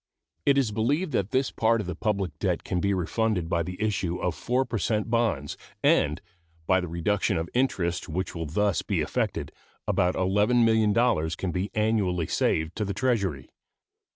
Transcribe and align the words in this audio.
It 0.47 0.57
is 0.57 0.71
believed 0.71 1.11
that 1.11 1.29
this 1.29 1.51
part 1.51 1.79
of 1.79 1.85
the 1.85 1.93
public 1.93 2.39
debt 2.39 2.63
can 2.63 2.79
be 2.79 2.91
refunded 2.91 3.47
by 3.47 3.61
the 3.61 3.79
issue 3.79 4.17
of 4.17 4.33
4 4.33 4.65
per 4.65 4.79
cent 4.79 5.11
bonds, 5.11 5.57
and, 5.83 6.19
by 6.65 6.79
the 6.81 6.87
reduction 6.87 7.37
of 7.37 7.47
interest 7.53 8.09
which 8.09 8.33
will 8.33 8.47
thus 8.47 8.81
be 8.81 9.01
effected, 9.01 9.51
about 9.87 10.15
$11,000,000 10.15 11.37
can 11.37 11.51
be 11.51 11.69
annually 11.75 12.25
saved 12.25 12.75
to 12.77 12.83
the 12.83 12.95
Treasury. 12.95 13.51